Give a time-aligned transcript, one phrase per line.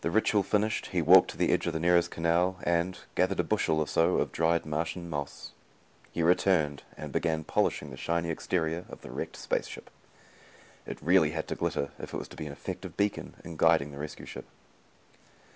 [0.00, 3.44] The ritual finished, he walked to the edge of the nearest canal, and gathered a
[3.44, 5.52] bushel or so of dried Martian moss.
[6.10, 9.90] He returned and began polishing the shiny exterior of the wrecked space ship.
[10.86, 13.92] It had to really glitter if it was to be an effective beacon in guiding
[13.92, 14.46] the rescue ship.